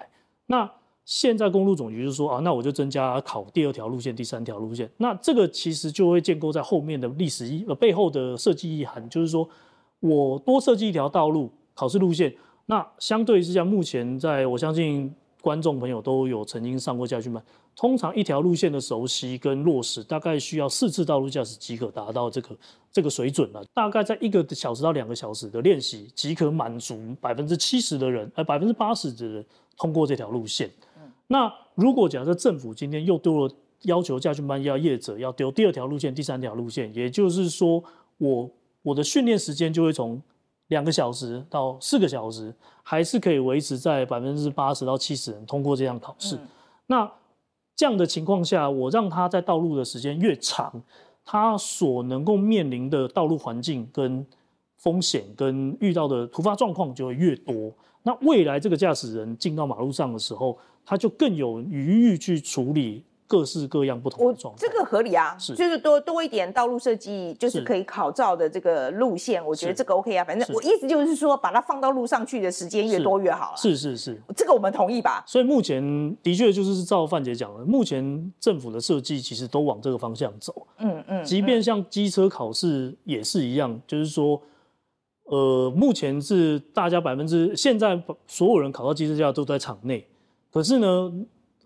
[0.46, 0.70] 那
[1.04, 4.90] 现在公路总局就说啊，那我就增加考第二条路线、第三条路线。
[4.96, 9.48] 那这个其实就会建构在后面的历史意呃背后的设计意涵，就是说
[10.00, 12.34] 我多设计一条道路考试路线。
[12.66, 15.12] 那相对之下，目前在我相信
[15.46, 17.40] 观众朋友都有曾经上过驾训班，
[17.76, 22.56] 通常一条路线的熟悉跟落实，大概需要四次道路驾驶即可达到这个
[22.90, 23.64] 这个水准了。
[23.72, 30.68] 大概在一个小时到两个小时的练习，即可满足百分之七十的人，呃百分之八十的人通过这条路线。
[31.28, 37.80] 那如果假设政府今天又丢了要求，驾训班要业者要丢第二条路线、第三条路线，也就是说
[38.18, 38.50] 我，我
[38.82, 40.20] 我的训练时间就会从
[40.68, 46.36] 两个小时到四个小时，还是可以维持在百分之八十到七十人通过这样考试。
[46.36, 46.48] 嗯、
[46.86, 47.12] 那
[47.74, 50.82] 这样的情况下，我让他在道路的时间越长，
[51.24, 54.26] 他所能够面临的道路环境跟
[54.76, 57.72] 风险跟遇到的突发状况就会越多。
[58.02, 64.56] 那未来这个驾驶人进到马路上的时候，他就更有余裕去处理各式各样不同的状况。
[64.56, 70.24] 这个合理啊，是就是多多一点道路设计，就是可以考照的这个路线，我觉得这个 OK 啊。
[70.24, 73.56] 反正我意思就是说，把它放到路上去的时间越多越好了。
[73.56, 75.24] 是是是，这个我们同意吧？
[75.26, 80.66] 所以目前的确就是照范姐讲的，目前政府的设计其实都往这个方向走。
[80.78, 84.40] 嗯嗯，即便像机车考试也是一样，就是说。
[85.28, 90.06] 呃，目前是大家百分之现在所有人考到机车驾照都在场内，
[90.52, 91.12] 可是呢，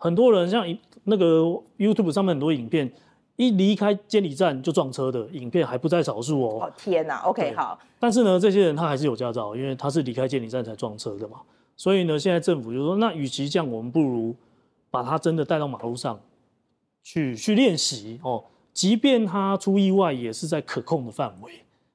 [0.01, 0.67] 很多人像
[1.05, 1.43] 那个
[1.79, 2.91] YouTube 上面很多影片，
[3.37, 6.65] 一离开监理站就撞车的影片还不在少数哦。
[6.65, 7.79] 哦天哪，OK 好。
[7.99, 11.43] 但是呢，这些人他还是有驾照，因为他是离开监理站才撞车的嘛。
[11.77, 14.35] 所以呢，现在政府就说，那与其这样，我们不如
[14.91, 16.19] 把他真的带到马路上
[17.03, 21.53] 去去练习哦，即便他出意外，也是在可控的范围。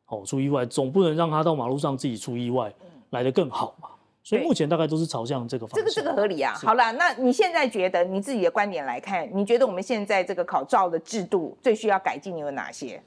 [0.07, 2.71] 哦，出意外总不能让他到马路上自己出意外
[3.09, 3.89] 来的更好嘛？
[4.26, 5.86] 所以目前大概都是朝向这个方向。
[5.86, 6.53] 这个这个合理啊。
[6.55, 12.99] 好了，那你现在觉得你自己的观点来看，你觉得我们现在这个考照的制度最需要改进有哪些？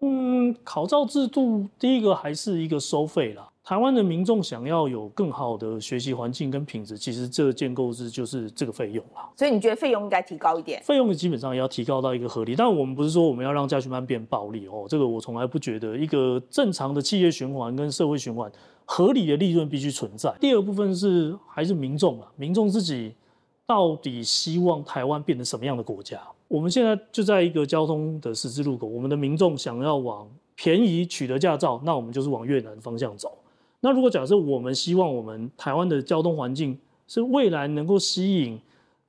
[0.00, 3.48] 嗯，考照制度第一个还是一个收费啦。
[3.64, 9.28] 台湾的民众想要有更好的学习环境跟品质，其实这个建构是就是这个费用啦。
[9.36, 10.82] 所以你觉得费用应该提高一点？
[10.82, 15.96] 费用基本上也要提高到一个合理，但我们不是说我们要让家训班变暴利哦，这个我从来不觉得。
[15.96, 18.50] 一个正常的企业循环跟社会循环，
[18.90, 20.34] 合理的利润必须存在。
[20.40, 23.12] 第二部分是还是民众啊，民众自己
[23.66, 26.18] 到底希望台湾变成什么样的国家？
[26.48, 33.36] 我们现在就在一个交通的十字路口，我们的民众想要往便宜取得驾照，那我们就是往越南方向走。
[33.80, 38.58] 那如果假设我们希望我们台湾的交通环境是未来能够吸引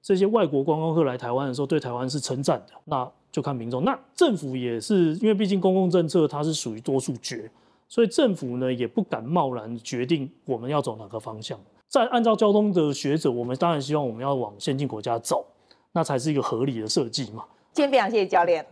[0.02, 3.86] 这些外国观光客来台湾的时候，对台湾是称赞的，那就看民众。
[3.86, 7.50] 那政府也是，因为毕竟公共政策它是属于多数决，
[7.90, 11.60] 所以政府呢也不敢贸然决定我们要走哪个方向。
[11.88, 15.46] 在按照交通的学者，我们当然希望我们要往先进国家走，
[15.92, 17.44] 那才是一个合理的设计嘛。
[17.74, 18.66] 今天非常谢谢教练。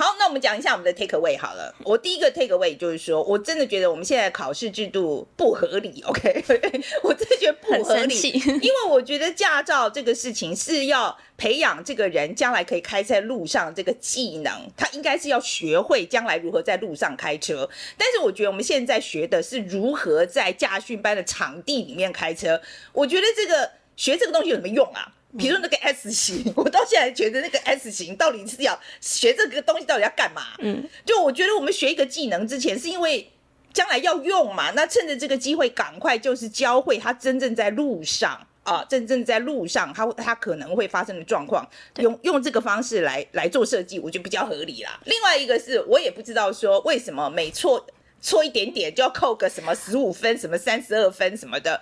[0.00, 1.74] 好，那我们讲一下我们的 take away 好了。
[1.84, 6.02] 我第一个 take away 就是说，我真的觉得我们现在考试制度不合理。
[6.06, 6.42] OK，
[7.04, 8.18] 我真的觉得不合理，
[8.62, 17.68] 因为我觉得驾照这个事情是要培养这个人将来可以开在路上这个技能，他应该是要学会将来如何在路上开车。
[17.98, 22.58] 但是我觉得我们现在学的是如何在驾训班的场地里面开车。
[22.94, 25.12] 我觉得这个学这个东西有什么用啊？
[25.38, 30.42] 比如那个 S 型， 我到现在觉得那个 S 型到底是要学这个东西到底要干嘛？
[30.58, 33.30] 嗯，就我觉得我们学一个技能之前是因为
[33.72, 41.64] 将来要用嘛，那趁着这个机会赶快就是教会他真正在路上啊，真正在路上他他可能会发生的状况，
[41.98, 45.00] 用用这个方式来来做设计，我觉得比较合理啦。
[45.04, 47.86] 另外一个是我也不知道说为什么每错
[48.20, 51.80] 错一点点就要扣个什么十五分，什么三十二分什么的。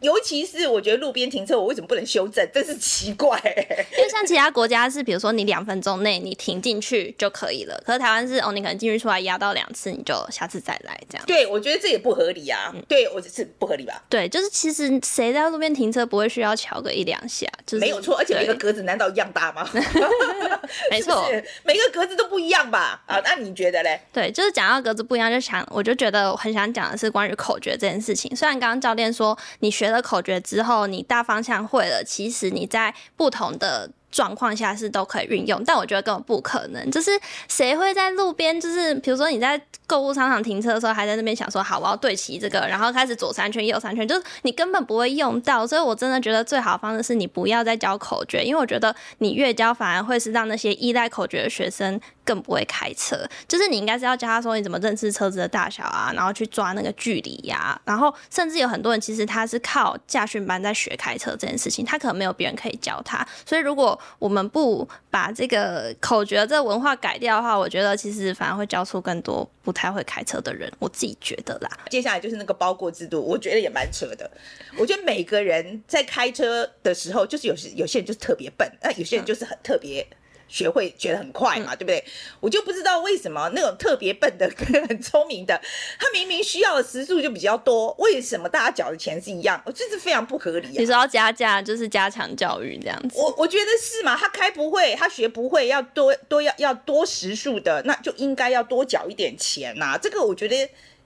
[0.00, 2.48] 尤其是我觉得路边停车，我为什么不能修正？
[2.52, 3.86] 真是奇怪、欸。
[3.96, 11.26] 因为像其他国家是，比如说你两分钟内你停进去就可以了，可是台湾是哦，你可能进去出来压到两次，你就下次再来这样。
[11.26, 12.70] 对，我觉得这也不合理啊。
[12.74, 14.02] 嗯、对，我是不合理吧？
[14.08, 17.46] 对，就是其实谁在路边停车不会需要敲个一两下？
[17.66, 19.68] 就是没有错，而且每个格子难道一样大吗？
[20.90, 21.26] 没错，
[21.64, 23.02] 每个格子都不一样吧？
[23.06, 24.00] 啊，那你觉得嘞？
[24.12, 28.34] 对，就是讲到格子不一样，就想我就觉得我很想讲的是关于口诀这件事情。
[28.36, 36.90] 虽然刚刚教练说你学了口诀之后，你大方向会了，其实你在不同的状况下是都可以运用，但我觉得根本不可能。
[36.90, 37.10] 就是
[37.48, 45.66] 谁会在路边，就是比如说你在购物商场停车的时候，还在那边想说好，我要对齐这个，然后开始左三圈右三圈，就是你根本不会用到。
[45.66, 53.16] 所以我真的觉得最好的方式是你不要再教口诀，因为我觉得你越教反而会是让那些依赖口诀的学生更不会开车。
[53.48, 63.26] 就是你应该是要教他说你怎么认识车子的大小啊，然后去抓那个距离呀、然后甚至有很多人其实他是靠驾训班在学开车这件事情，他可能没有别人可以教他。
[63.46, 70.72] 所以如果我们不把这个口诀这文化改掉的话，我觉得其实反而会教出更多不太会开车的人。
[70.78, 71.68] 我自己觉得啦。
[71.90, 74.30] 接下来就是那个包裹制度，我觉得也蛮扯的。
[74.78, 80.06] 我觉得每个人在开车的时候，就是有些有些人就是特别笨，那有些人就是很特别。
[80.48, 82.02] 学会学得很快嘛，对不对？
[82.40, 85.60] 我就不知道为什么那种特别笨的跟很聪明的，
[85.98, 89.62] 他明明需要的时数就比较多，为什么大家缴的钱是一样？
[89.64, 90.78] 我这是非常不合理啊！
[90.78, 93.18] 你说要加价，就是加强教育这样子。
[93.18, 99.98] 我我觉得是嘛，他开不会，他学不会，要多多要要多时数的，那就应该要多缴一点钱呐、啊。
[99.98, 100.56] 这个我觉得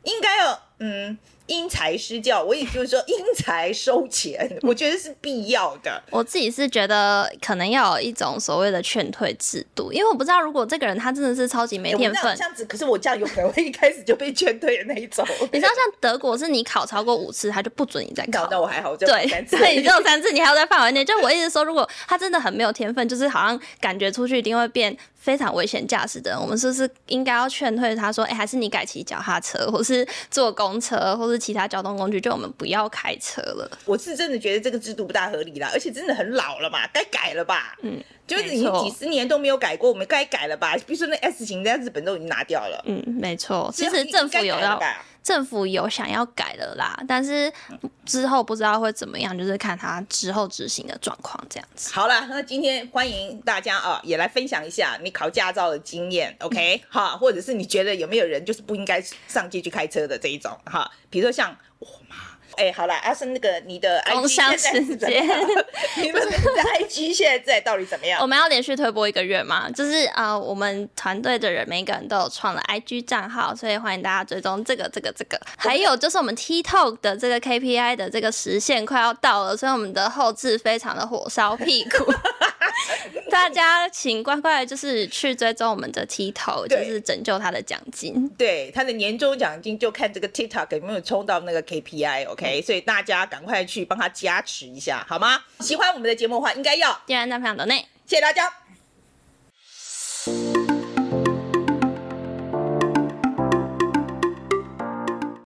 [0.04, 1.18] 应该要嗯。
[1.46, 6.02] 因材施教，我也就是说因材收钱，我觉得是必要的。
[6.10, 15.26] 我自己是觉得可能要有一种所谓的劝退制度，因为我不知道如果这个人他真的是超级没天分，欸、这样子，可是我这样有可能会一开始就被劝退的那一种。
[15.52, 18.48] 你知道，像德国是你考超过五次，他就不准你再考。
[18.50, 21.04] 那我还好，对，所以你只有三次，你还要在范围内。
[21.04, 24.96] 就我一直说，如果他真的很没有天分，就是好像感觉出去一定会变。
[25.22, 33.70] 非常危险驾驶的人，我们是不是应该要劝退他说，哎、欸，还是你改骑脚踏车，或是坐公车，或是其他交通工具，就我们不要开车了。
[33.84, 37.76] 我是真的觉得这个制度不大合理啦，而且真的很老了嘛，该改了吧？
[37.82, 40.76] 嗯，就是已经几十年都没有改过，我们该改了吧？
[40.86, 42.82] 比如说那 S 型在日本都已经拿掉了。
[42.86, 44.80] 嗯，没错，其实政府有要。
[45.22, 47.52] 政府有想要改的啦，但是
[48.04, 51.92] 之后不知道会怎么样，就是看他之后执行的状况这样子。
[51.92, 56.82] 好了，那今天欢迎大家啊，也来分享一下你考驾照的经验，OK？
[56.88, 60.90] 哈，或者是你觉得有没有人就是不应该上街去开车的这一种哈？
[61.08, 62.16] 比如说像我妈。
[62.56, 65.24] 哎、欸，好了，阿生，那个你的 IG 工商时间，
[65.96, 66.36] 你们的
[66.80, 68.20] IG 现在到底怎么样？
[68.20, 69.68] 我们要连续推播一个月吗？
[69.74, 75.40] 就是呃，我们团队的人每一个人都有创了 IG 账号，所以欢迎大家追踪这个、这个、这个。
[75.56, 82.12] 还有就是我们 TikTok 的这个 KPI 的这个时限快要到了，所以我们的后置非常的火烧屁股。
[83.30, 88.28] 大家请乖乖就是去追踪我们的 t 头就是拯救他的奖金。
[88.38, 95.42] 对他的年终奖金就看这个 TikTok 有没有冲到那个 kpi ok 所以大家赶快去帮他加持一下好吗？
[95.60, 97.86] 喜欢我们的节目的话应该要点赞分享的内。
[98.06, 98.52] 谢谢大家。